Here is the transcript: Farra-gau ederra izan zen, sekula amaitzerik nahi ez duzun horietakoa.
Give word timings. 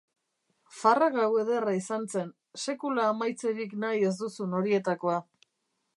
Farra-gau 0.77 1.27
ederra 1.41 1.75
izan 1.81 2.07
zen, 2.15 2.31
sekula 2.63 3.07
amaitzerik 3.11 3.79
nahi 3.85 4.03
ez 4.13 4.17
duzun 4.23 4.61
horietakoa. 4.63 5.21